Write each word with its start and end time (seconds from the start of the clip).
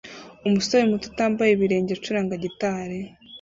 Umusore 0.47 0.81
muto 0.89 1.05
utambaye 1.11 1.51
ibirenge 1.53 1.91
acuranga 1.93 2.35
gitari 2.43 2.97